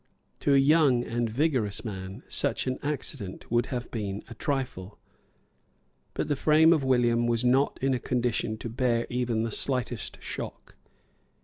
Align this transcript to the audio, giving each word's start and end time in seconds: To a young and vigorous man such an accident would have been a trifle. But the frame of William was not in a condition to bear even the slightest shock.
To 0.39 0.55
a 0.55 0.57
young 0.57 1.03
and 1.03 1.29
vigorous 1.29 1.85
man 1.85 2.23
such 2.27 2.65
an 2.65 2.79
accident 2.81 3.51
would 3.51 3.67
have 3.67 3.91
been 3.91 4.23
a 4.27 4.33
trifle. 4.33 4.97
But 6.15 6.27
the 6.27 6.35
frame 6.35 6.73
of 6.73 6.83
William 6.83 7.27
was 7.27 7.45
not 7.45 7.77
in 7.83 7.93
a 7.93 7.99
condition 7.99 8.57
to 8.57 8.67
bear 8.67 9.05
even 9.11 9.43
the 9.43 9.51
slightest 9.51 10.19
shock. 10.19 10.73